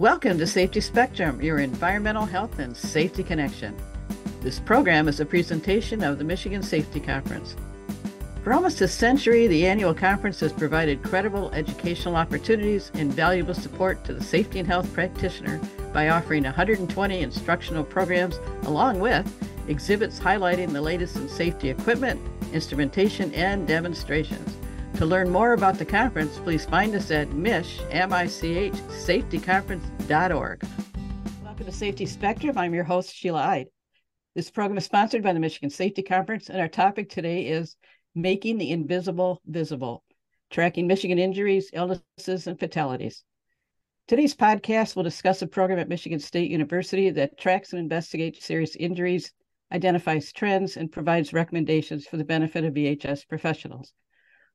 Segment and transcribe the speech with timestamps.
[0.00, 3.76] Welcome to Safety Spectrum, your environmental health and safety connection.
[4.40, 7.54] This program is a presentation of the Michigan Safety Conference.
[8.42, 14.02] For almost a century, the annual conference has provided credible educational opportunities and valuable support
[14.06, 15.60] to the safety and health practitioner
[15.92, 19.30] by offering 120 instructional programs along with
[19.68, 22.18] exhibits highlighting the latest in safety equipment,
[22.54, 24.59] instrumentation, and demonstrations.
[24.96, 30.62] To learn more about the conference, please find us at MISH, M-I-C-H, safetyconference.org.
[31.42, 32.58] Welcome to Safety Spectrum.
[32.58, 33.68] I'm your host, Sheila Ide.
[34.34, 37.76] This program is sponsored by the Michigan Safety Conference, and our topic today is
[38.14, 40.04] Making the Invisible Visible,
[40.50, 43.24] tracking Michigan injuries, illnesses, and fatalities.
[44.06, 48.76] Today's podcast will discuss a program at Michigan State University that tracks and investigates serious
[48.76, 49.32] injuries,
[49.72, 53.92] identifies trends, and provides recommendations for the benefit of EHS professionals.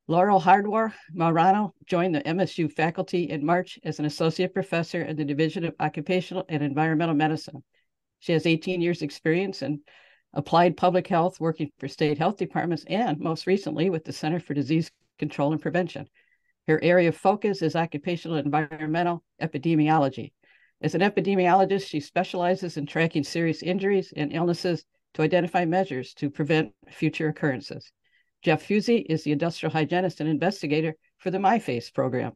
[0.08, 5.24] Laurel Harduar Morano joined the MSU faculty in March as an associate professor in the
[5.24, 7.64] Division of Occupational and Environmental Medicine.
[8.20, 9.80] She has 18 years experience in
[10.32, 14.54] applied public health, working for state health departments, and most recently with the Center for
[14.54, 16.08] Disease Control and Prevention.
[16.68, 20.32] Her area of focus is occupational and environmental epidemiology.
[20.80, 26.30] As an epidemiologist, she specializes in tracking serious injuries and illnesses to identify measures to
[26.30, 27.90] prevent future occurrences.
[28.42, 32.32] Jeff Fusee is the industrial hygienist and investigator for the MIFACE program.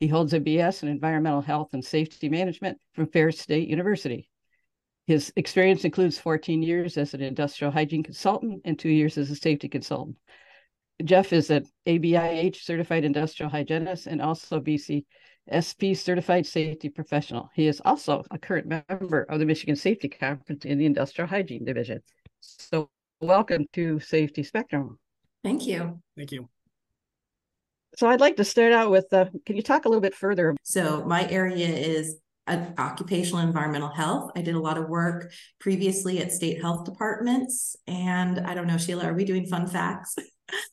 [0.00, 4.28] He holds a BS in environmental health and safety management from Ferris State University.
[5.08, 9.36] His experience includes 14 years as an industrial hygiene consultant and two years as a
[9.36, 10.16] safety consultant.
[11.02, 15.04] Jeff is an ABIH certified industrial hygienist and also BC
[15.48, 17.48] SP certified safety professional.
[17.54, 21.64] He is also a current member of the Michigan Safety Conference in the Industrial Hygiene
[21.64, 22.02] Division.
[22.40, 24.98] So, welcome to Safety Spectrum.
[25.42, 26.00] Thank you.
[26.16, 26.48] Thank you.
[27.96, 30.54] So I'd like to start out with, uh, can you talk a little bit further?
[30.62, 32.16] So my area is
[32.78, 34.30] occupational environmental health.
[34.36, 37.76] I did a lot of work previously at state health departments.
[37.86, 40.16] And I don't know, Sheila, are we doing fun facts?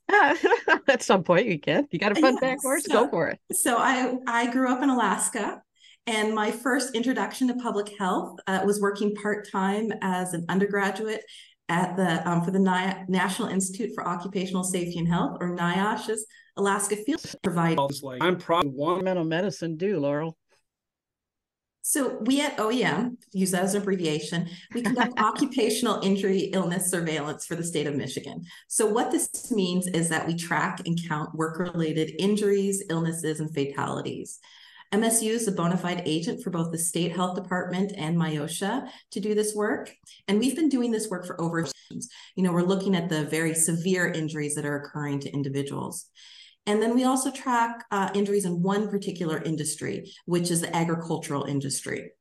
[0.88, 1.88] at some point you can.
[1.92, 2.86] You got a fun yeah, fact for us?
[2.86, 3.40] So, Go for it.
[3.52, 5.62] So I, I grew up in Alaska.
[6.08, 11.24] And my first introduction to public health uh, was working part time as an undergraduate
[11.70, 12.59] at the um, for the
[13.08, 16.26] National Institute for Occupational Safety and Health, or NIOSH's
[16.58, 17.78] Alaska Field provide.
[17.78, 20.38] Like, I'm probably one mental medicine do, Laurel.
[21.88, 24.50] So we at OEM use that as an abbreviation.
[24.74, 28.44] We conduct occupational injury illness surveillance for the state of Michigan.
[28.68, 34.40] So what this means is that we track and count work-related injuries, illnesses, and fatalities.
[34.94, 39.19] MSU is a bona fide agent for both the state health department and MIOSHA to
[39.19, 39.91] do this work.
[40.28, 41.66] And we've been doing this work for over,
[42.35, 46.06] you know, we're looking at the very severe injuries that are occurring to individuals.
[46.66, 51.44] And then we also track uh, injuries in one particular industry, which is the agricultural
[51.44, 52.12] industry.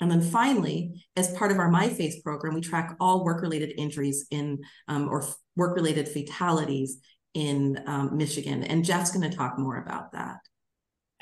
[0.00, 4.62] And then finally, as part of our MIFACE program, we track all work-related injuries in
[4.88, 5.26] um, or
[5.56, 6.98] work-related fatalities
[7.34, 8.64] in um, Michigan.
[8.64, 10.38] And Jeff's going to talk more about that.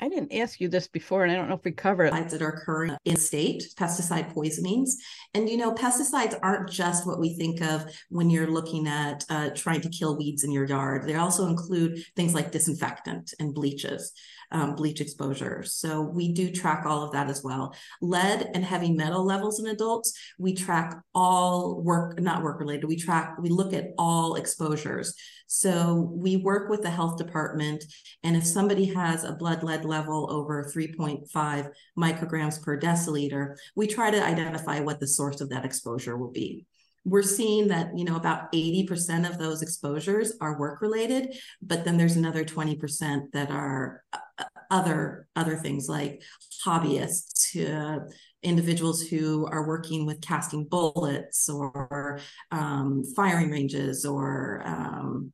[0.01, 2.13] I didn't ask you this before, and I don't know if we cover it.
[2.13, 4.97] That are occurring in state, pesticide poisonings.
[5.33, 9.49] And, you know, pesticides aren't just what we think of when you're looking at uh,
[9.55, 11.07] trying to kill weeds in your yard.
[11.07, 14.13] They also include things like disinfectant and bleaches
[14.51, 15.63] um, bleach exposure.
[15.63, 17.75] So we do track all of that as well.
[18.01, 22.97] Lead and heavy metal levels in adults, we track all work, not work related, we
[22.97, 25.13] track, we look at all exposures.
[25.51, 27.83] So we work with the health department,
[28.21, 34.11] and if somebody has a blood lead level over 3.5 micrograms per deciliter, we try
[34.11, 36.67] to identify what the source of that exposure will be.
[37.03, 41.97] We're seeing that you know about 80% of those exposures are work related but then
[41.97, 46.21] there's another 20% that are uh, other other things like
[46.65, 47.99] hobbyists uh,
[48.43, 52.19] individuals who are working with casting bullets or
[52.51, 55.31] um, firing ranges or um,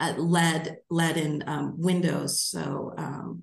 [0.00, 3.42] uh, lead lead in um, windows so um,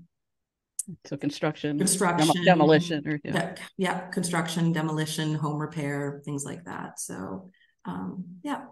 [1.06, 3.56] so construction, construction, demolition, or yeah.
[3.78, 7.00] yeah, construction, demolition, home repair, things like that.
[7.00, 7.50] So,
[7.86, 8.66] um, yeah.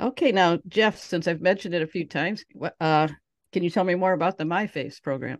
[0.00, 2.44] Okay, now Jeff, since I've mentioned it a few times,
[2.80, 3.08] uh,
[3.52, 5.38] can you tell me more about the MIFACE program?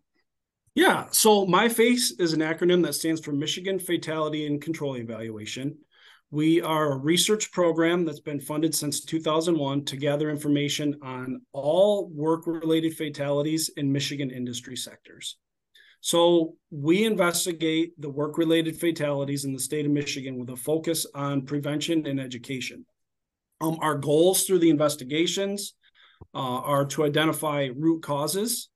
[0.74, 5.76] Yeah, so MIFACE is an acronym that stands for Michigan Fatality and Control Evaluation.
[6.32, 12.08] We are a research program that's been funded since 2001 to gather information on all
[12.08, 15.36] work related fatalities in Michigan industry sectors.
[16.00, 21.04] So we investigate the work related fatalities in the state of Michigan with a focus
[21.14, 22.86] on prevention and education.
[23.60, 25.74] Um, our goals through the investigations
[26.34, 28.70] uh, are to identify root causes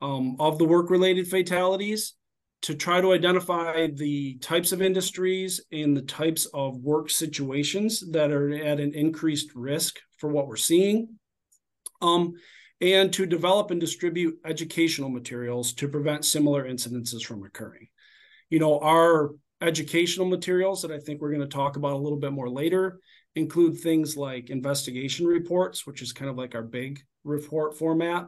[0.00, 2.14] um, of the work related fatalities,
[2.62, 8.30] to try to identify the types of industries and the types of work situations that
[8.30, 11.16] are at an increased risk for what we're seeing.
[12.02, 12.34] Um,
[12.80, 17.88] and to develop and distribute educational materials to prevent similar incidences from occurring.
[18.48, 19.30] You know, our
[19.60, 23.00] educational materials that I think we're going to talk about a little bit more later
[23.34, 28.26] include things like investigation reports, which is kind of like our big report format,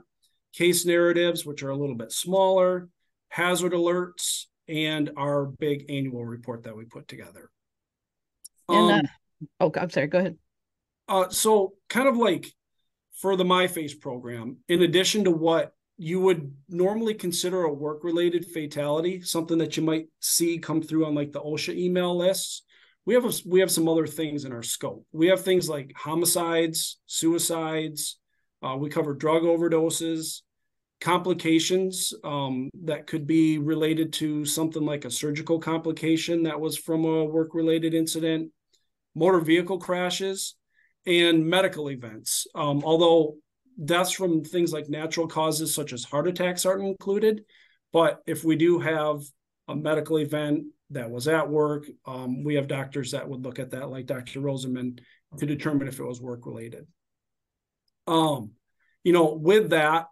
[0.53, 2.89] case narratives, which are a little bit smaller,
[3.33, 7.51] hazard alerts, and our big annual report that we put together.
[8.69, 9.03] And, uh, um,
[9.61, 10.07] oh, I'm sorry.
[10.07, 10.37] Go ahead.
[11.09, 12.53] Uh, so, kind of like
[13.21, 18.45] for the MIFACE program, in addition to what you would normally consider a work related
[18.45, 22.63] fatality, something that you might see come through on like the OSHA email lists.
[23.07, 25.07] We have a, we have some other things in our scope.
[25.13, 28.19] We have things like homicides, suicides.
[28.63, 30.43] Uh, we cover drug overdoses,
[31.03, 37.05] complications um, that could be related to something like a surgical complication that was from
[37.05, 38.51] a work related incident,
[39.15, 40.55] motor vehicle crashes,
[41.05, 42.47] and medical events.
[42.55, 43.35] Um, although
[43.85, 47.43] deaths from things like natural causes such as heart attacks aren't included.
[47.93, 49.23] But if we do have
[49.67, 53.71] a medical event that was at work, um, we have doctors that would look at
[53.73, 54.41] that, like Dr.
[54.41, 55.01] Rosenman,
[55.39, 56.87] to determine if it was work related.
[58.07, 58.53] Um,
[59.03, 60.07] you know, with that,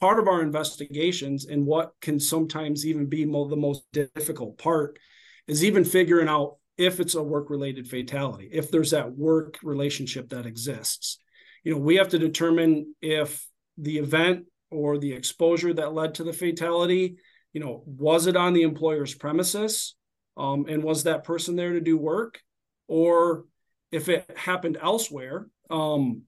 [0.00, 4.98] part of our investigations and what can sometimes even be mo- the most difficult part
[5.46, 10.30] is even figuring out if it's a work related fatality, if there's that work relationship
[10.30, 11.18] that exists.
[11.62, 13.46] You know, we have to determine if
[13.78, 17.16] the event or the exposure that led to the fatality,
[17.52, 19.94] you know, was it on the employer's premises?
[20.36, 22.40] Um, and was that person there to do work?
[22.88, 23.44] Or
[23.92, 26.22] if it happened elsewhere, um,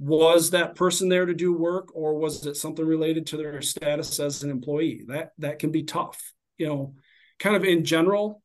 [0.00, 4.18] was that person there to do work or was it something related to their status
[4.18, 5.04] as an employee?
[5.06, 6.94] That that can be tough you know
[7.40, 8.42] kind of in general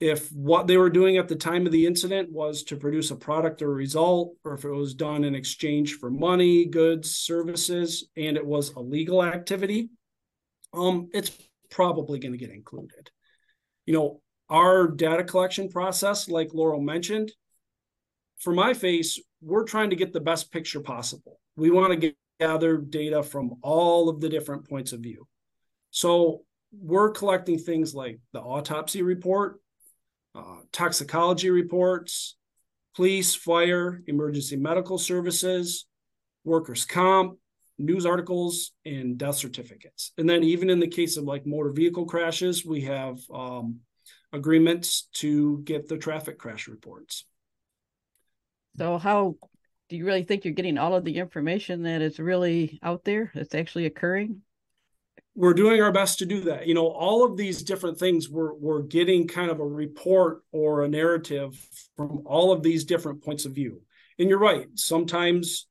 [0.00, 3.16] if what they were doing at the time of the incident was to produce a
[3.16, 8.08] product or a result or if it was done in exchange for money goods services
[8.16, 9.88] and it was a legal activity
[10.74, 11.30] um it's
[11.70, 13.10] probably going to get included.
[13.86, 17.32] You know our data collection process like laurel mentioned
[18.40, 21.38] for MIFACE we're trying to get the best picture possible.
[21.56, 25.26] We want to gather data from all of the different points of view.
[25.90, 26.42] So
[26.72, 29.60] we're collecting things like the autopsy report,
[30.34, 32.36] uh, toxicology reports,
[32.96, 35.86] police, fire, emergency medical services,
[36.44, 37.38] workers' comp,
[37.78, 40.12] news articles, and death certificates.
[40.18, 43.80] And then, even in the case of like motor vehicle crashes, we have um,
[44.32, 47.24] agreements to get the traffic crash reports.
[48.76, 49.36] So how
[49.88, 53.30] do you really think you're getting all of the information that is really out there
[53.34, 54.42] that's actually occurring?
[55.36, 56.66] We're doing our best to do that.
[56.66, 60.84] You know, all of these different things we're we're getting kind of a report or
[60.84, 61.60] a narrative
[61.96, 63.82] from all of these different points of view.
[64.18, 64.66] And you're right.
[64.74, 65.66] Sometimes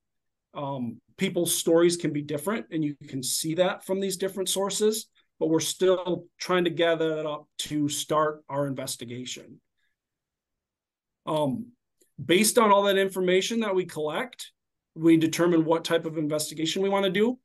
[0.54, 5.08] um, people's stories can be different, and you can see that from these different sources.
[5.40, 9.60] But we're still trying to gather that up to start our investigation.
[11.26, 11.68] Um,
[12.26, 14.52] based on all that information that we collect,
[14.96, 17.38] we determine what type of investigation we want to do.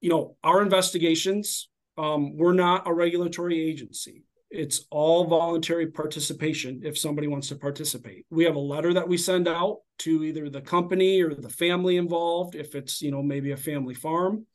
[0.00, 4.24] You know, our investigations, um, we're not a regulatory agency.
[4.50, 8.24] It's all voluntary participation if somebody wants to participate.
[8.30, 11.96] We have a letter that we send out to either the company or the family
[11.96, 14.46] involved, if it's, you know, maybe a family farm,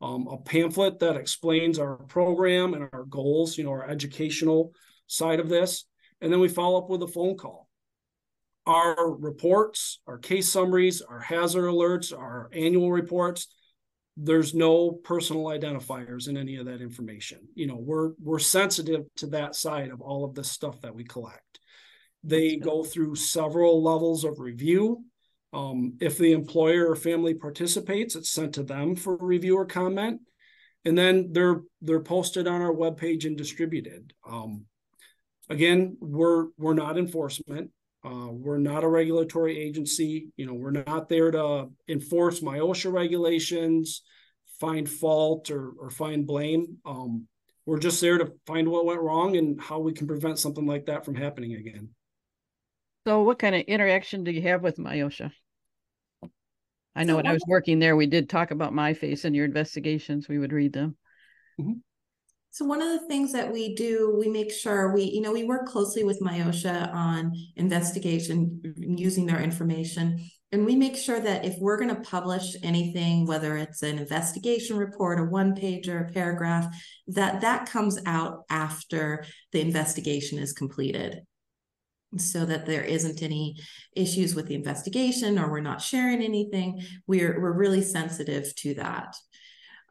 [0.00, 4.72] um, a pamphlet that explains our program and our goals, you know, our educational
[5.08, 5.84] side of this.
[6.22, 7.63] And then we follow up with a phone call
[8.66, 13.48] our reports, our case summaries, our hazard alerts, our annual reports,
[14.16, 17.40] there's no personal identifiers in any of that information.
[17.54, 21.04] You know, we're we're sensitive to that side of all of the stuff that we
[21.04, 21.58] collect.
[22.22, 25.04] They go through several levels of review.
[25.52, 30.20] Um, if the employer or family participates, it's sent to them for review or comment,
[30.84, 34.12] and then they're they're posted on our webpage and distributed.
[34.28, 34.64] Um,
[35.50, 37.70] again, we're we're not enforcement.
[38.04, 40.28] Uh, we're not a regulatory agency.
[40.36, 44.02] You know, we're not there to enforce MIOSHA regulations,
[44.60, 46.78] find fault or, or find blame.
[46.84, 47.26] Um,
[47.66, 50.86] we're just there to find what went wrong and how we can prevent something like
[50.86, 51.88] that from happening again.
[53.06, 55.30] So, what kind of interaction do you have with MIOSHA?
[56.96, 60.28] I know when I was working there, we did talk about MIFACE and your investigations.
[60.28, 60.96] We would read them.
[61.60, 61.72] Mm-hmm.
[62.54, 65.42] So one of the things that we do, we make sure we, you know, we
[65.42, 70.20] work closely with MIOSHA on investigation using their information.
[70.52, 74.76] and we make sure that if we're going to publish anything whether it's an investigation
[74.76, 76.66] report a one page or a paragraph
[77.08, 81.22] that that comes out after the investigation is completed
[82.18, 83.56] so that there isn't any
[83.96, 89.16] issues with the investigation or we're not sharing anything we're we're really sensitive to that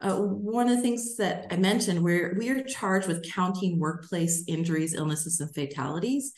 [0.00, 4.44] uh, one of the things that I mentioned, we're we are charged with counting workplace
[4.46, 6.32] injuries, illnesses, and fatalities.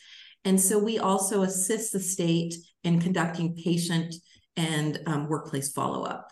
[0.45, 4.15] And so we also assist the state in conducting patient
[4.55, 6.31] and um, workplace follow up.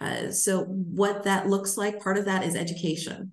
[0.00, 3.32] Uh, so, what that looks like, part of that is education.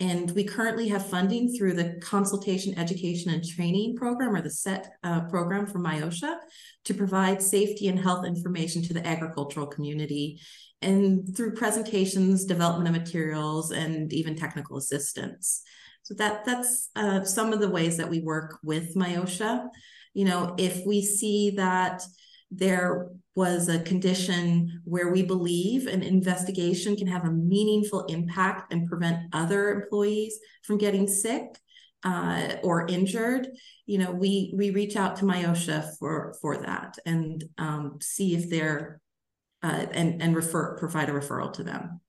[0.00, 4.88] And we currently have funding through the Consultation Education and Training Program or the CET
[5.02, 6.36] uh, program from MIOSHA
[6.84, 10.40] to provide safety and health information to the agricultural community
[10.84, 15.62] and through presentations, development of materials, and even technical assistance.
[16.02, 19.68] So that that's uh, some of the ways that we work with MIOSHA.
[20.12, 22.02] You know, if we see that
[22.50, 28.88] there was a condition where we believe an investigation can have a meaningful impact and
[28.88, 31.58] prevent other employees from getting sick
[32.04, 33.48] uh, or injured,
[33.86, 38.50] you know, we we reach out to MIOSHA for for that and um, see if
[38.50, 39.00] they're
[39.64, 42.00] uh, and and refer provide a referral to them.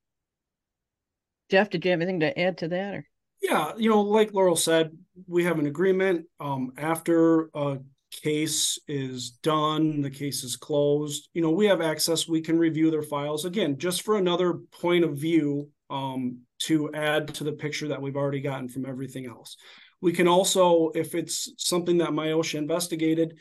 [1.49, 2.95] Jeff, did you have anything to add to that?
[2.95, 3.05] Or?
[3.41, 4.91] Yeah, you know, like Laurel said,
[5.27, 6.25] we have an agreement.
[6.39, 7.79] Um, after a
[8.11, 11.29] case is done, the case is closed.
[11.33, 12.27] You know, we have access.
[12.27, 17.33] We can review their files again, just for another point of view um, to add
[17.35, 19.55] to the picture that we've already gotten from everything else.
[20.01, 23.37] We can also, if it's something that MIOSHA investigated,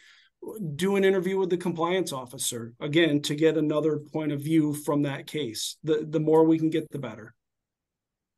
[0.77, 5.03] do an interview with the compliance officer again to get another point of view from
[5.03, 5.77] that case.
[5.85, 7.35] The the more we can get, the better.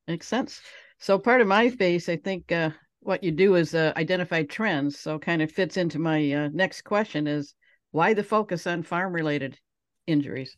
[0.09, 0.61] Makes sense.
[0.99, 2.71] So part of MIFACE, I think uh,
[3.01, 4.99] what you do is uh, identify trends.
[4.99, 7.55] So kind of fits into my uh, next question is
[7.91, 9.59] why the focus on farm related
[10.07, 10.57] injuries?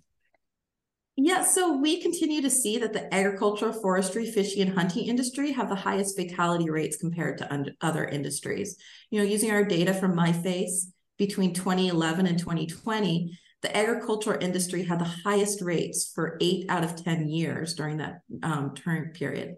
[1.20, 5.68] Yeah, so we continue to see that the agricultural, forestry, fishing, and hunting industry have
[5.68, 8.76] the highest fatality rates compared to un- other industries.
[9.10, 15.00] You know, using our data from MIFACE between 2011 and 2020, the agricultural industry had
[15.00, 19.56] the highest rates for eight out of 10 years during that um, term period.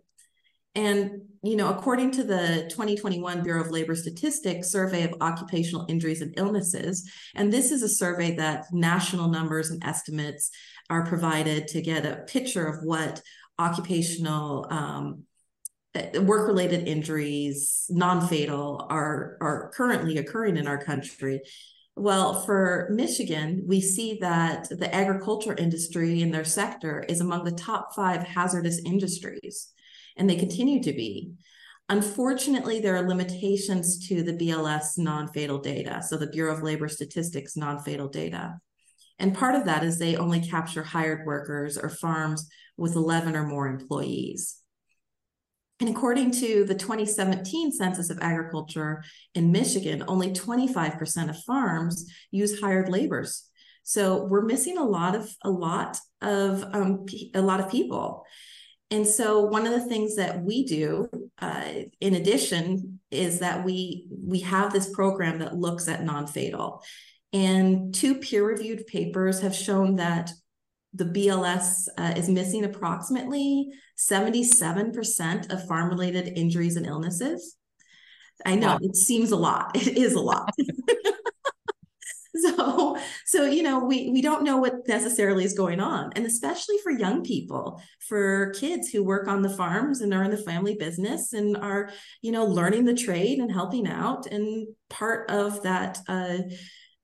[0.75, 6.23] And, you know, according to the 2021 Bureau of Labor Statistics survey of occupational injuries
[6.23, 10.51] and illnesses, and this is a survey that national numbers and estimates
[10.89, 13.21] are provided to get a picture of what
[13.59, 15.25] occupational um,
[15.95, 21.41] work-related injuries, non-fatal, are are currently occurring in our country.
[21.97, 27.53] Well, for Michigan, we see that the agriculture industry in their sector is among the
[27.53, 29.73] top five hazardous industries
[30.17, 31.33] and they continue to be.
[31.89, 36.89] Unfortunately, there are limitations to the BLS non fatal data, so the Bureau of Labor
[36.89, 38.61] Statistics non fatal data.
[39.19, 43.45] And part of that is they only capture hired workers or farms with 11 or
[43.45, 44.60] more employees.
[45.81, 49.03] And according to the 2017 Census of Agriculture
[49.35, 53.49] in Michigan, only 25% of farms use hired laborers.
[53.83, 58.25] So we're missing a lot of a lot of um, a lot of people.
[58.91, 61.09] And so one of the things that we do,
[61.41, 61.65] uh,
[62.01, 66.83] in addition, is that we we have this program that looks at non-fatal.
[67.33, 70.33] And two peer-reviewed papers have shown that
[70.95, 77.57] the BLS uh, is missing approximately 77% of farm-related injuries and illnesses.
[78.45, 78.79] I know wow.
[78.81, 79.71] it seems a lot.
[79.75, 80.51] It is a lot.
[82.41, 86.79] so so you know we we don't know what necessarily is going on and especially
[86.79, 90.77] for young people for kids who work on the farms and are in the family
[90.77, 91.91] business and are
[92.23, 96.39] you know learning the trade and helping out and part of that uh,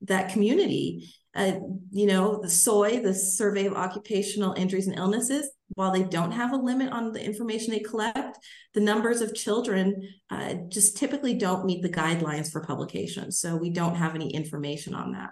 [0.02, 1.58] that community uh,
[1.90, 6.52] you know the SOII the survey of occupational injuries and illnesses while they don't have
[6.52, 8.38] a limit on the information they collect,
[8.74, 13.32] the numbers of children uh, just typically don't meet the guidelines for publication.
[13.32, 15.30] So we don't have any information on that.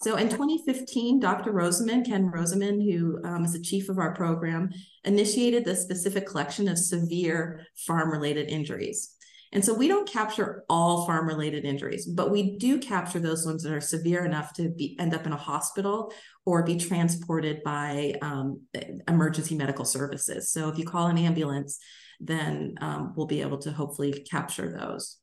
[0.00, 1.52] So in 2015, Dr.
[1.52, 4.70] Rosenman, Ken Rosenman, who um, is the chief of our program,
[5.04, 9.16] initiated the specific collection of severe farm-related injuries.
[9.52, 13.62] And so we don't capture all farm related injuries, but we do capture those ones
[13.62, 16.12] that are severe enough to be end up in a hospital
[16.44, 18.62] or be transported by um,
[19.08, 20.50] emergency medical services.
[20.50, 21.78] So if you call an ambulance,
[22.20, 25.16] then um, we'll be able to hopefully capture those.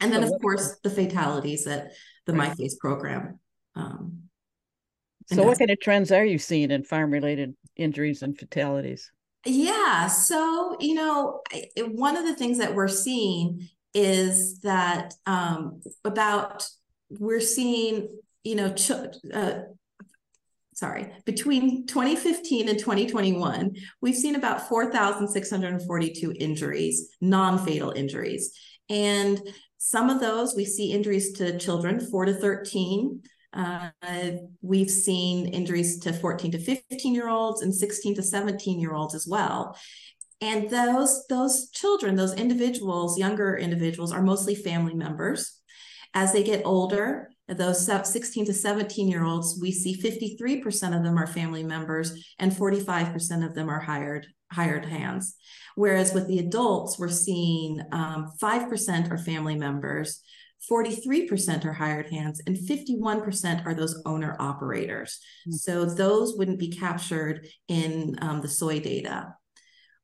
[0.00, 1.92] And then, of course, the fatalities that
[2.26, 2.50] the right.
[2.50, 3.38] MIFACE program.
[3.76, 4.24] Um,
[5.26, 9.10] so, what kind of trends are you seeing in farm related injuries and fatalities?
[9.44, 10.06] Yeah.
[10.06, 11.40] So, you know,
[11.76, 16.66] one of the things that we're seeing is that um, about
[17.10, 18.08] we're seeing,
[18.44, 18.92] you know, ch-
[19.34, 19.60] uh,
[20.74, 28.56] sorry, between 2015 and 2021, we've seen about 4,642 injuries, non fatal injuries.
[28.88, 29.40] And
[29.78, 33.22] some of those we see injuries to children, four to 13.
[33.52, 33.90] Uh,
[34.62, 39.14] we've seen injuries to 14 to 15 year olds and 16 to 17 year olds
[39.14, 39.76] as well.
[40.40, 45.60] And those, those children, those individuals, younger individuals, are mostly family members.
[46.14, 51.18] As they get older, those 16 to 17 year olds, we see 53% of them
[51.18, 55.36] are family members and 45% of them are hired hired hands.
[55.74, 60.22] Whereas with the adults, we're seeing um, 5% are family members,
[60.70, 65.18] 43% are hired hands, and 51% are those owner operators.
[65.46, 65.52] Mm-hmm.
[65.52, 69.34] So those wouldn't be captured in um, the SOII data.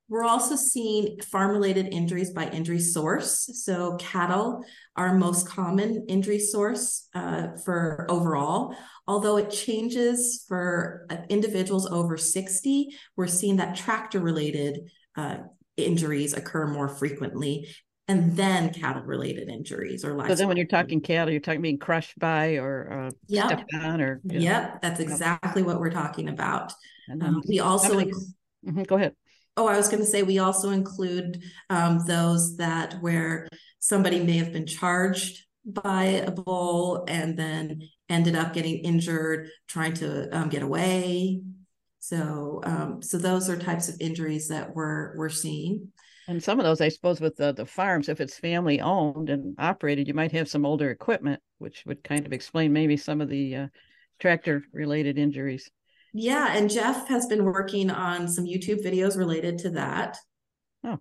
[0.08, 3.50] We're also seeing farm related injuries by injury source.
[3.62, 4.64] So, cattle
[4.96, 8.74] are most common injury source uh, for overall.
[9.06, 15.38] Although it changes for uh, individuals over 60, we're seeing that tractor related uh,
[15.76, 17.68] injuries occur more frequently.
[18.10, 20.30] And then cattle related injuries or livestock.
[20.30, 23.46] So then when you're talking cattle, you're talking being crushed by or uh, yep.
[23.46, 24.22] stepped on or.
[24.24, 26.72] Yep, that's exactly what we're talking about.
[27.20, 28.00] Um, we also.
[28.00, 29.14] Mm-hmm, go ahead.
[29.58, 33.46] Oh, I was going to say we also include um, those that where
[33.80, 39.92] somebody may have been charged by a bull and then ended up getting injured trying
[39.94, 41.42] to um, get away.
[42.00, 45.92] So, um, so those are types of injuries that we're we're seeing.
[46.28, 49.54] And some of those, I suppose, with the, the farms, if it's family owned and
[49.58, 53.30] operated, you might have some older equipment, which would kind of explain maybe some of
[53.30, 53.66] the uh,
[54.20, 55.70] tractor related injuries.
[56.12, 60.18] Yeah, and Jeff has been working on some YouTube videos related to that.
[60.84, 60.98] Oh.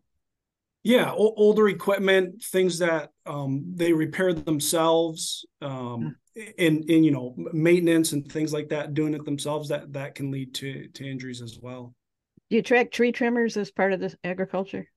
[0.84, 6.16] Yeah, o- older equipment, things that um, they repair themselves, um,
[6.58, 10.32] in in you know maintenance and things like that, doing it themselves that that can
[10.32, 11.94] lead to to injuries as well.
[12.50, 14.88] Do you track tree trimmers as part of this agriculture?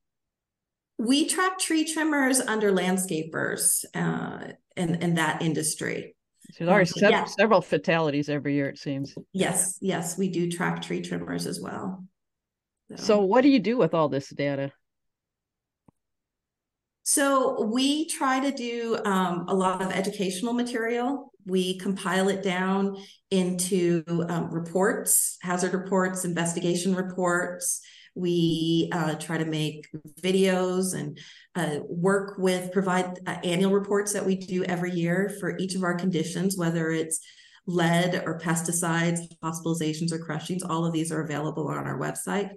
[1.00, 6.14] We track tree trimmers under landscapers uh, in in that industry.
[6.58, 7.24] There are um, several, yeah.
[7.24, 9.14] several fatalities every year, it seems.
[9.32, 12.04] Yes, yes, we do track tree trimmers as well.
[12.90, 14.72] So, so what do you do with all this data?
[17.02, 21.32] So we try to do um, a lot of educational material.
[21.46, 22.98] We compile it down
[23.30, 27.80] into um, reports, hazard reports, investigation reports.
[28.14, 29.88] We uh, try to make
[30.20, 31.18] videos and
[31.54, 35.84] uh, work with, provide uh, annual reports that we do every year for each of
[35.84, 37.20] our conditions, whether it's
[37.66, 40.62] lead or pesticides, hospitalizations or crushings.
[40.62, 42.50] All of these are available on our website.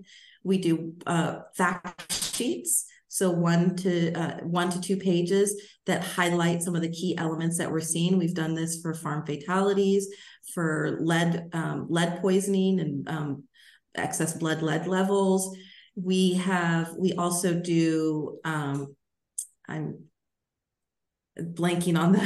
[0.43, 2.85] We do uh, fact sheets.
[3.07, 7.59] So one to uh, one to two pages that highlight some of the key elements
[7.59, 8.17] that we're seeing.
[8.17, 10.07] We've done this for farm fatalities,
[10.55, 13.43] for lead um, lead poisoning and um,
[13.95, 15.55] excess blood lead levels.
[15.95, 18.95] We have, we also do, um,
[19.67, 20.05] I'm
[21.39, 22.21] blanking on the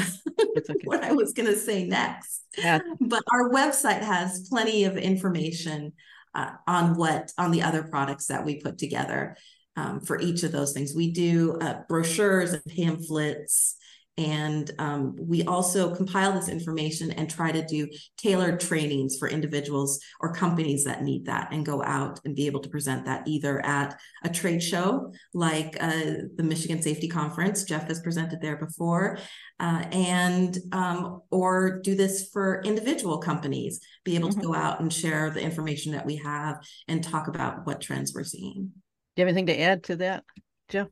[0.69, 0.73] okay.
[0.83, 2.43] what I was going to say next.
[2.57, 2.79] Yeah.
[2.99, 5.93] But our website has plenty of information
[6.35, 9.37] uh, on what on the other products that we put together
[9.75, 10.93] um, for each of those things.
[10.95, 13.77] We do uh, brochures and pamphlets
[14.17, 19.99] and um, we also compile this information and try to do tailored trainings for individuals
[20.19, 23.63] or companies that need that and go out and be able to present that either
[23.63, 27.63] at a trade show like uh, the Michigan Safety Conference.
[27.63, 29.19] Jeff has presented there before.
[29.59, 34.39] Uh, and um, or do this for individual companies, be able mm-hmm.
[34.39, 38.13] to go out and share the information that we have and talk about what trends
[38.13, 38.71] we're seeing.
[39.15, 40.23] Do you have anything to add to that,
[40.69, 40.87] Jeff?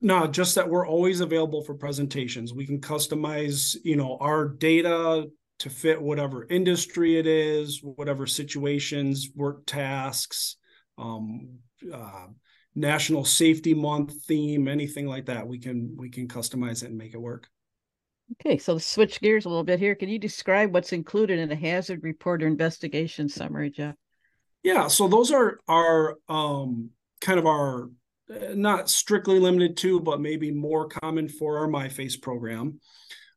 [0.00, 2.54] No, just that we're always available for presentations.
[2.54, 5.26] We can customize, you know, our data
[5.60, 10.56] to fit whatever industry it is, whatever situations, work tasks,
[10.98, 11.58] um,
[11.92, 12.26] uh,
[12.74, 15.46] national safety month theme, anything like that.
[15.46, 17.48] We can we can customize it and make it work.
[18.32, 19.94] Okay, so switch gears a little bit here.
[19.94, 23.94] Can you describe what's included in a hazard report or investigation summary, Jeff?
[24.62, 27.90] Yeah, so those are our um, kind of our
[28.28, 32.80] not strictly limited to, but maybe more common for our MIFACE program.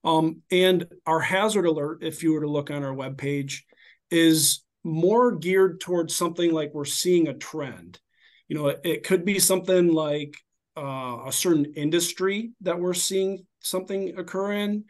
[0.03, 3.61] Um, and our hazard alert, if you were to look on our webpage,
[4.09, 7.99] is more geared towards something like we're seeing a trend.
[8.47, 10.37] You know, it, it could be something like
[10.77, 14.85] uh, a certain industry that we're seeing something occur in,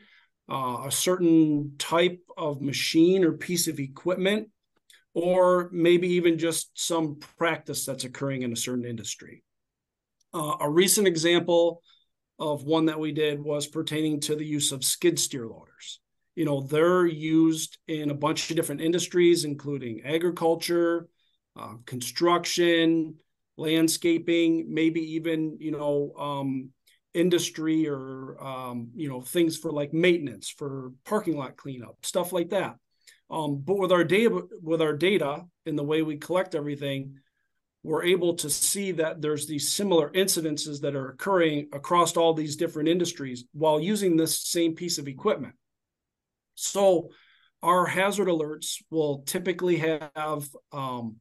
[0.52, 4.50] uh, a certain type of machine or piece of equipment,
[5.14, 9.44] or maybe even just some practice that's occurring in a certain industry.
[10.34, 11.82] Uh, a recent example
[12.40, 16.00] of one that we did was pertaining to the use of skid steer loaders.
[16.36, 21.08] you know they're used in a bunch of different industries including agriculture
[21.60, 23.16] uh, construction
[23.58, 26.70] landscaping maybe even you know um,
[27.14, 32.50] industry or um, you know things for like maintenance for parking lot cleanup stuff like
[32.50, 32.76] that
[33.32, 37.16] um, but with our data with our data and the way we collect everything
[37.88, 42.58] we're able to see that there's these similar incidences that are occurring across all these
[42.58, 45.56] different industries while using this same piece of equipment.
[46.56, 47.12] So
[47.64, 51.16] our hazard alerts will typically have um,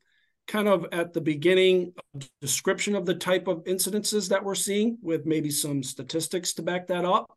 [0.48, 1.92] kind of at the beginning
[2.40, 6.88] description of the type of incidences that we're seeing with maybe some statistics to back
[6.88, 7.30] that up.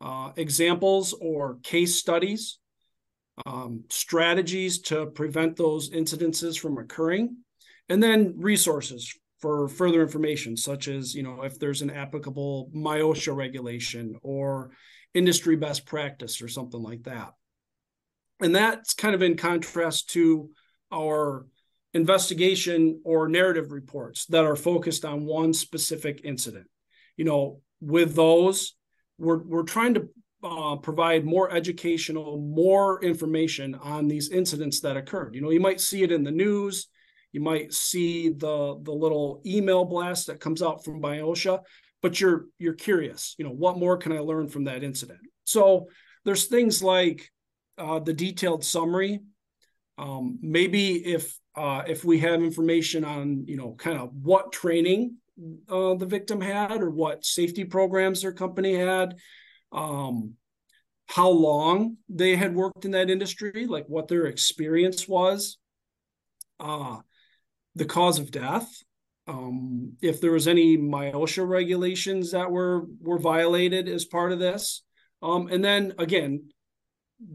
[0.00, 2.58] Uh, examples or case studies
[3.44, 7.36] um, strategies to prevent those incidences from occurring
[7.88, 13.34] and then resources for further information such as you know if there's an applicable MIOSHA
[13.34, 14.70] regulation or
[15.14, 17.32] industry best practice or something like that
[18.40, 20.50] and that's kind of in contrast to
[20.92, 21.46] our
[21.94, 26.66] investigation or narrative reports that are focused on one specific incident.
[27.16, 28.74] You know, with those,
[29.18, 30.08] we're we're trying to
[30.44, 35.34] uh, provide more educational, more information on these incidents that occurred.
[35.34, 36.88] You know, you might see it in the news,
[37.36, 41.60] you might see the the little email blast that comes out from MIOSHA,
[42.00, 43.34] but you're you're curious.
[43.36, 45.20] You know, what more can I learn from that incident?
[45.44, 45.88] So
[46.24, 47.30] there's things like
[47.76, 49.20] uh, the detailed summary.
[49.98, 55.16] Um, maybe if uh, if we have information on you know kind of what training
[55.68, 59.14] uh, the victim had or what safety programs their company had
[59.72, 60.32] um,
[61.06, 65.58] how long they had worked in that industry like what their experience was
[66.60, 66.96] uh,
[67.76, 68.68] the cause of death
[69.28, 74.82] um, if there was any MIOSHA regulations that were were violated as part of this
[75.22, 76.42] um, and then again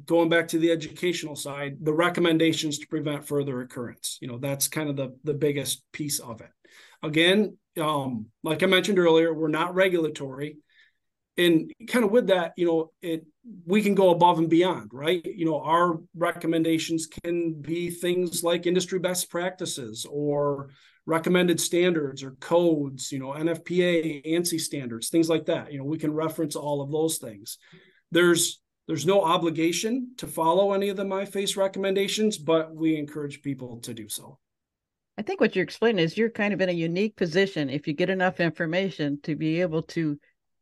[0.05, 4.17] going back to the educational side, the recommendations to prevent further occurrence.
[4.21, 6.49] You know, that's kind of the the biggest piece of it.
[7.03, 10.57] Again, um, like I mentioned earlier, we're not regulatory.
[11.37, 13.25] And kind of with that, you know, it
[13.65, 15.25] we can go above and beyond, right?
[15.25, 20.69] You know, our recommendations can be things like industry best practices or
[21.05, 25.71] recommended standards or codes, you know, NFPA, ANSI standards, things like that.
[25.71, 27.57] You know, we can reference all of those things.
[28.11, 33.79] There's there's no obligation to follow any of the MIFACE recommendations, but we encourage people
[33.81, 34.37] to do so.
[35.17, 37.93] I think what you're explaining is you're kind of in a unique position if you
[37.93, 40.17] get enough information to be able to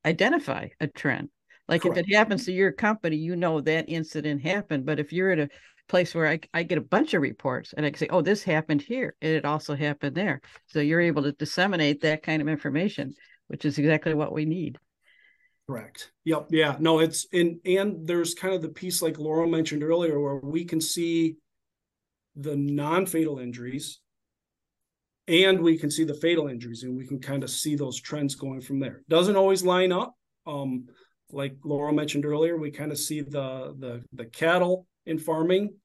[0.06, 1.30] identify a trend.
[1.68, 2.00] Like Correct.
[2.00, 4.86] if it happens to your company, you know that incident happened.
[4.86, 5.50] But if you're at a
[5.88, 8.44] place where I, I get a bunch of reports and I can say, oh, this
[8.44, 10.42] happened here and it also happened there.
[10.68, 13.14] So you're able to disseminate that kind of information,
[13.48, 14.78] which is exactly what we need.
[15.68, 16.12] Correct.
[16.26, 16.48] Yep.
[16.50, 16.78] Yeah.
[16.80, 20.66] No, it's in and there's kind of the piece like Laura mentioned earlier where we
[20.66, 21.36] can see
[22.36, 24.00] the non-fatal injuries
[25.30, 28.36] and we can see the fatal injuries and we can kind of see those trends
[28.36, 29.04] going from there.
[29.08, 30.16] Doesn't always line up.
[30.48, 30.88] Um,
[31.32, 35.76] like Laura mentioned earlier, we kind of see the the the cattle in farming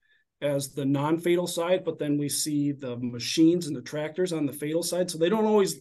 [0.41, 4.53] as the non-fatal side, but then we see the machines and the tractors on the
[4.53, 5.11] fatal side.
[5.11, 5.81] So they don't always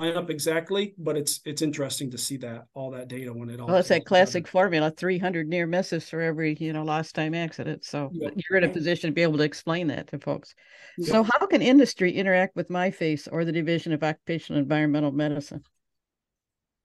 [0.00, 3.68] up exactly, but it's it's interesting to see that all that data when it all.
[3.68, 4.50] Well, it's that classic together.
[4.50, 7.84] formula: three hundred near misses for every you know lost time accident.
[7.84, 8.32] So yep.
[8.36, 10.54] you're in a position to be able to explain that to folks.
[10.98, 11.08] Yep.
[11.08, 15.62] So how can industry interact with MIFACE or the Division of Occupational Environmental Medicine?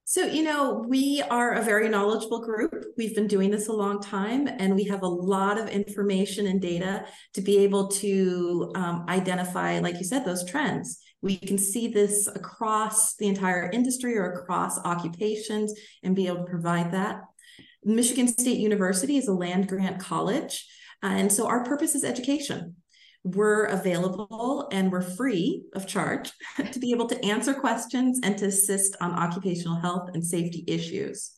[0.04, 2.84] So, you know, we are a very knowledgeable group.
[2.96, 6.60] We've been doing this a long time, and we have a lot of information and
[6.60, 10.98] data to be able to um, identify, like you said, those trends.
[11.22, 16.50] We can see this across the entire industry or across occupations and be able to
[16.50, 17.22] provide that.
[17.84, 20.66] Michigan State University is a land grant college.
[21.02, 22.76] And so our purpose is education.
[23.22, 26.32] We're available and we're free of charge
[26.72, 31.32] to be able to answer questions and to assist on occupational health and safety issues.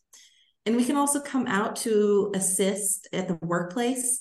[0.65, 4.21] And we can also come out to assist at the workplace.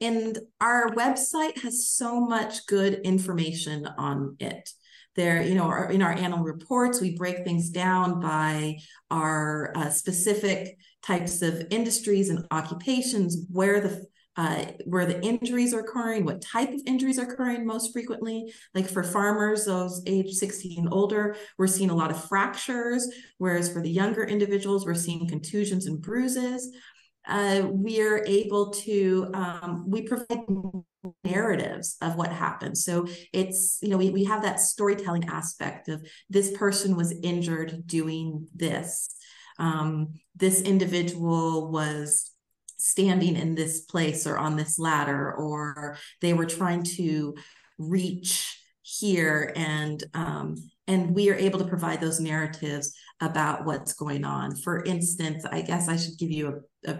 [0.00, 4.70] And our website has so much good information on it
[5.18, 8.78] there you know our, in our annual reports we break things down by
[9.10, 15.80] our uh, specific types of industries and occupations where the uh, where the injuries are
[15.80, 18.52] occurring, what type of injuries are occurring most frequently.
[18.72, 23.04] Like for farmers, those age 60 and older, we're seeing a lot of fractures,
[23.38, 26.70] whereas for the younger individuals, we're seeing contusions and bruises.
[27.26, 30.46] Uh, we are able to um, we provide
[31.24, 32.76] narratives of what happened.
[32.78, 37.86] So it's you know we, we have that storytelling aspect of this person was injured
[37.86, 39.14] doing this.
[39.58, 42.30] Um, this individual was
[42.76, 47.34] standing in this place or on this ladder, or they were trying to
[47.76, 54.24] reach here and um, and we are able to provide those narratives about what's going
[54.24, 54.56] on.
[54.56, 56.98] For instance i guess i should give you a,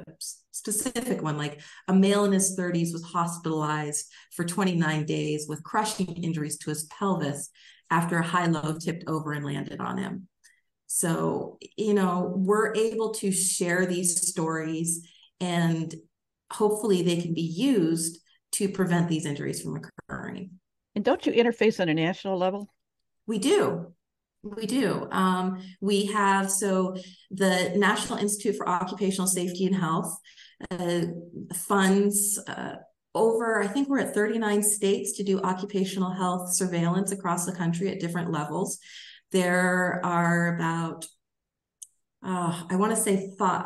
[0.50, 6.08] specific one like a male in his 30s was hospitalized for 29 days with crushing
[6.16, 7.50] injuries to his pelvis
[7.90, 10.26] after a high low tipped over and landed on him
[10.88, 15.06] so you know we're able to share these stories
[15.38, 15.94] and
[16.52, 18.18] hopefully they can be used
[18.50, 20.50] to prevent these injuries from occurring
[20.98, 22.74] and don't you interface on a national level?
[23.24, 23.94] We do.
[24.56, 25.08] We do.
[25.10, 26.96] Um, we have so
[27.30, 30.16] the National Institute for Occupational Safety and Health
[30.70, 31.02] uh,
[31.54, 32.76] funds uh,
[33.14, 37.90] over, I think we're at 39 states to do occupational health surveillance across the country
[37.90, 38.78] at different levels.
[39.32, 41.06] There are about
[42.20, 43.64] uh, I want to say, uh,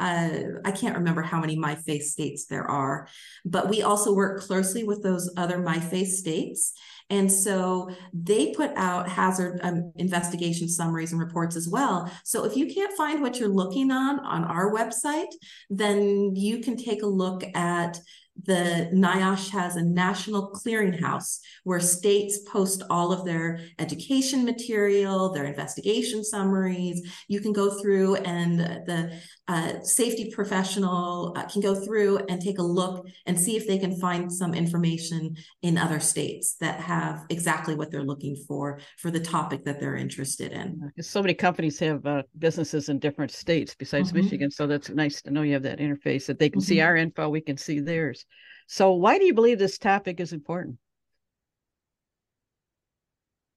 [0.65, 3.09] I can't remember how many MIFACE states there are,
[3.47, 6.75] but we also work closely with those other MIFACE states.
[7.13, 12.11] And so they put out hazard um, investigation summaries and reports as well.
[12.25, 15.31] So if you can't find what you're looking on on our website,
[15.69, 18.01] then you can take a look at
[18.45, 25.45] the NIOSH has a national clearinghouse where states post all of their education material, their
[25.45, 27.03] investigation summaries.
[27.29, 29.21] You can go through and the
[29.53, 33.77] uh, safety professional uh, can go through and take a look and see if they
[33.77, 39.11] can find some information in other states that have exactly what they're looking for for
[39.11, 40.91] the topic that they're interested in.
[41.03, 44.23] So many companies have uh, businesses in different states besides mm-hmm.
[44.23, 46.69] Michigan, so that's nice to know you have that interface that they can mm-hmm.
[46.69, 48.25] see our info, we can see theirs.
[48.69, 50.79] So, why do you believe this topic is important?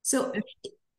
[0.02, 0.30] So,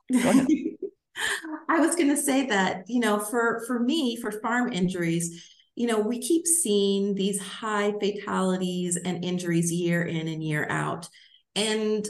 [1.69, 5.87] I was going to say that, you know, for for me, for farm injuries, you
[5.87, 11.07] know, we keep seeing these high fatalities and injuries year in and year out.
[11.55, 12.07] And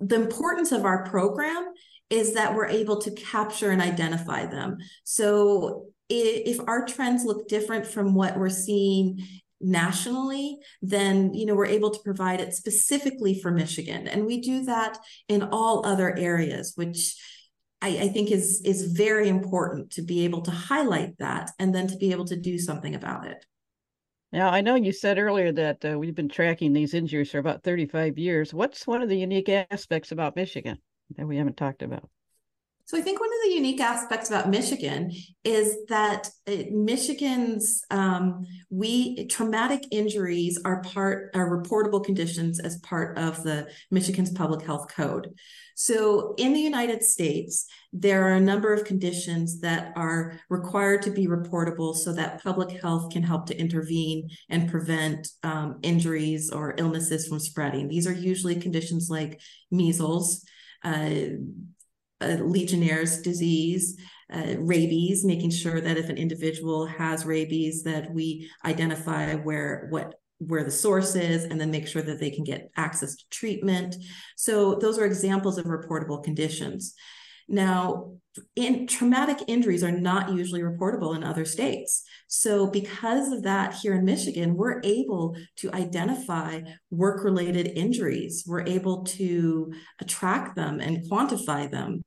[0.00, 1.72] the importance of our program
[2.10, 4.78] is that we're able to capture and identify them.
[5.04, 9.26] So if our trends look different from what we're seeing
[9.60, 14.64] nationally, then you know we're able to provide it specifically for Michigan, and we do
[14.64, 17.16] that in all other areas, which
[17.80, 21.86] I, I, think is is very important to be able to highlight that and then
[21.88, 23.44] to be able to do something about it.
[24.32, 27.62] Now, I know you said earlier that uh, we've been tracking these injuries for about
[27.62, 28.52] 35 years.
[28.52, 30.78] What's one of the unique aspects about Michigan
[31.16, 32.10] that we haven't talked about?
[32.88, 35.12] So I think one of the unique aspects about Michigan
[35.44, 36.30] is that
[36.70, 44.30] Michigan's um, we traumatic injuries are part are reportable conditions as part of the Michigan's
[44.30, 45.34] public health code.
[45.74, 51.10] So in the United States, there are a number of conditions that are required to
[51.10, 56.74] be reportable so that public health can help to intervene and prevent um, injuries or
[56.78, 57.86] illnesses from spreading.
[57.86, 60.42] These are usually conditions like measles.
[60.82, 61.36] Uh,
[62.26, 63.96] Legionnaire's disease,
[64.32, 70.14] uh, rabies, making sure that if an individual has rabies, that we identify where what
[70.38, 73.96] where the source is and then make sure that they can get access to treatment.
[74.36, 76.94] So those are examples of reportable conditions.
[77.48, 78.12] Now,
[78.54, 82.04] in, traumatic injuries are not usually reportable in other states.
[82.28, 88.44] So, because of that, here in Michigan, we're able to identify work related injuries.
[88.46, 89.72] We're able to
[90.06, 92.02] track them and quantify them.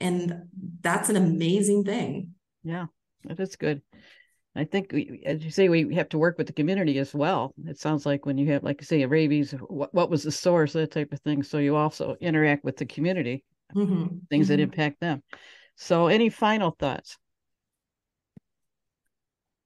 [0.00, 0.34] And
[0.80, 2.34] that's an amazing thing.
[2.64, 2.86] Yeah,
[3.24, 3.82] that is good.
[4.56, 7.54] I think, we, as you say, we have to work with the community as well.
[7.66, 10.32] It sounds like when you have, like you say, a rabies, what, what was the
[10.32, 11.44] source, that type of thing.
[11.44, 14.18] So you also interact with the community, mm-hmm.
[14.30, 14.52] things mm-hmm.
[14.52, 15.22] that impact them.
[15.76, 17.16] So, any final thoughts?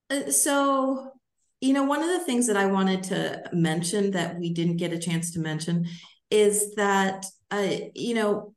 [0.09, 1.11] Uh, so,
[1.61, 4.93] you know, one of the things that I wanted to mention that we didn't get
[4.93, 5.87] a chance to mention
[6.29, 8.53] is that, uh, you know,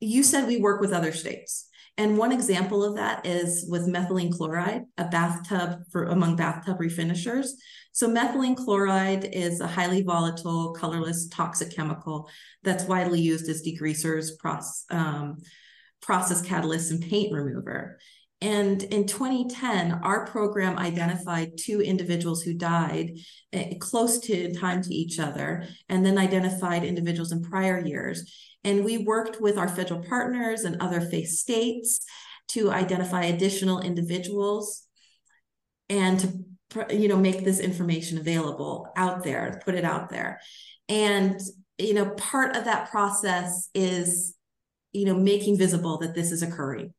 [0.00, 1.68] you said we work with other states.
[1.98, 7.48] And one example of that is with methylene chloride, a bathtub for among bathtub refinishers.
[7.92, 12.30] So methylene chloride is a highly volatile, colorless, toxic chemical
[12.62, 15.36] that's widely used as degreasers, process, um,
[16.00, 17.98] process catalyst and paint remover.
[18.42, 23.12] And in 2010, our program identified two individuals who died
[23.54, 28.34] uh, close to time to each other, and then identified individuals in prior years.
[28.64, 32.00] And we worked with our federal partners and other FACE states
[32.48, 34.88] to identify additional individuals
[35.88, 40.40] and to you know make this information available out there put it out there
[40.88, 41.38] and
[41.76, 44.34] you know part of that process is
[44.92, 46.94] you know making visible that this is occurring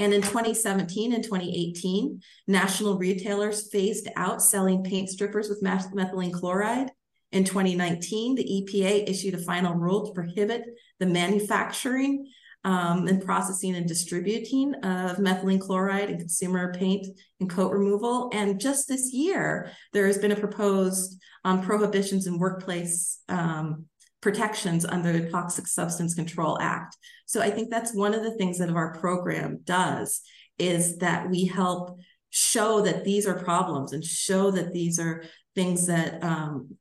[0.00, 6.90] And in 2017 and 2018, national retailers phased out selling paint strippers with methylene chloride.
[7.32, 10.64] In 2019, the EPA issued a final rule to prohibit
[11.00, 12.32] the manufacturing
[12.64, 17.06] um, and processing and distributing of methylene chloride in consumer paint
[17.38, 18.30] and coat removal.
[18.32, 23.84] And just this year, there has been a proposed um, prohibitions in workplace um,
[24.20, 26.96] protections under the Toxic Substance Control Act.
[27.26, 30.20] So I think that's one of the things that our program does
[30.58, 31.98] is that we help
[32.30, 36.76] show that these are problems and show that these are things that um,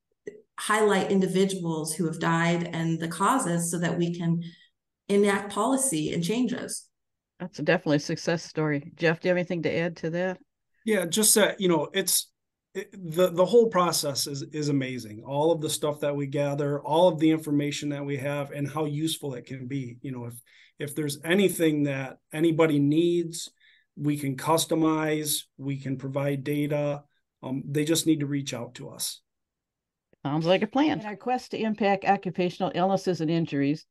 [0.59, 4.43] highlight individuals who have died and the causes so that we can
[5.07, 6.87] enact policy and changes.
[7.39, 8.91] That's definitely a success story.
[8.95, 10.37] Jeff, do you have anything to add to that?
[10.85, 12.28] Yeah, just that, you know, it's
[12.73, 15.23] it, the the whole process is is amazing.
[15.25, 18.69] All of the stuff that we gather, all of the information that we have and
[18.69, 19.97] how useful it can be.
[20.01, 20.35] You know, if
[20.77, 23.49] if there's anything that anybody needs,
[23.97, 27.03] we can customize, we can provide data.
[27.41, 29.21] Um, they just need to reach out to us.
[30.23, 30.99] Sounds like a plan.
[30.99, 33.85] In our quest to impact occupational illnesses and injuries,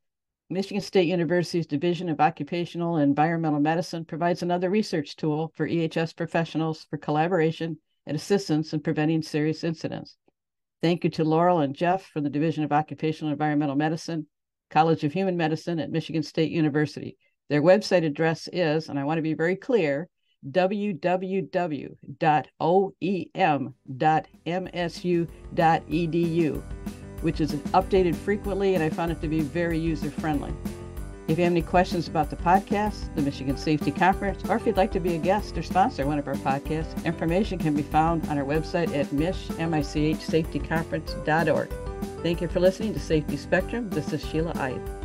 [0.50, 6.14] Michigan State University's Division of Occupational and Environmental Medicine provides another research tool for EHS
[6.14, 10.16] professionals for collaboration and assistance in preventing serious incidents.
[10.82, 14.26] Thank you to Laurel and Jeff from the Division of Occupational Environmental Medicine,
[14.70, 17.16] College of Human Medicine at Michigan State University.
[17.50, 20.08] Their website address is, and I want to be very clear,
[20.50, 21.98] www.oem.msu.edu
[27.20, 30.54] which is updated frequently, and I found it to be very user friendly.
[31.28, 34.78] If you have any questions about the podcast, the Michigan Safety Conference, or if you'd
[34.78, 38.26] like to be a guest or sponsor one of our podcasts, information can be found
[38.28, 39.36] on our website at mich.
[42.22, 43.90] Thank you for listening to Safety Spectrum.
[43.90, 44.97] This is Sheila Ide.